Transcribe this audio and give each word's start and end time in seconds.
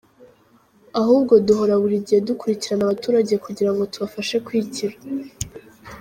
Ahubwo 0.99 1.33
duhora 1.47 1.73
buri 1.81 1.97
gihe 2.05 2.19
dukurikirana 2.27 2.81
abaturage 2.85 3.33
kugira 3.45 3.71
ngo 3.73 3.83
tubafashe 3.91 4.35
kwigira. 4.45 4.95